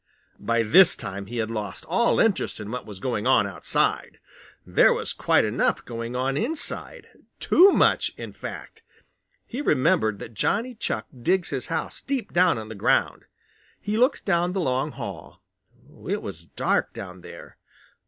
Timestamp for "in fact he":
8.17-9.61